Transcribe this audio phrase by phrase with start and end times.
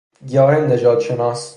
[0.27, 1.49] گیاه نژادشناس